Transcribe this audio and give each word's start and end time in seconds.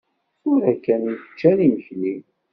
Tura 0.41 0.73
kan 0.83 1.03
i 1.13 1.15
ččan 1.31 1.59
imekli. 1.67 2.15